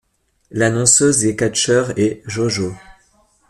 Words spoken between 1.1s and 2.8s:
des catcheurs est JoJo.